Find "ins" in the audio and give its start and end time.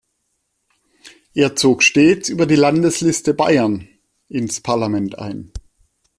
4.29-4.59